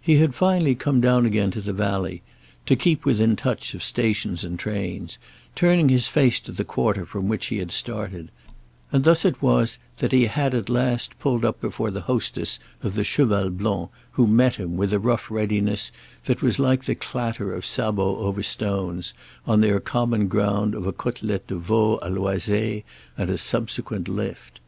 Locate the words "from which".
7.04-7.46